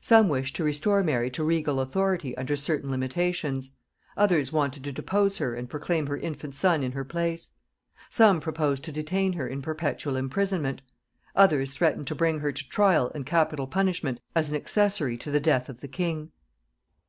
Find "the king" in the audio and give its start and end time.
15.78-16.32